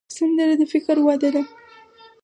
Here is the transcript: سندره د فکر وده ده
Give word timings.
سندره 0.17 0.55
د 0.59 0.61
فکر 0.73 0.95
وده 1.05 1.29
ده 1.35 1.41